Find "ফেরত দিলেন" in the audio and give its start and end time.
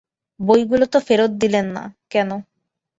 0.99-1.65